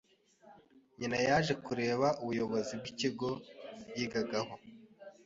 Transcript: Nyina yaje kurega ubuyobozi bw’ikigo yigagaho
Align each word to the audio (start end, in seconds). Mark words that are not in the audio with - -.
Nyina 0.99 1.17
yaje 1.27 1.53
kurega 1.65 2.07
ubuyobozi 2.21 2.73
bw’ikigo 2.79 3.29
yigagaho 3.97 4.53